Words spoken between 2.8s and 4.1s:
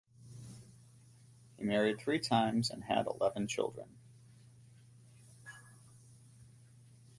had eleven children.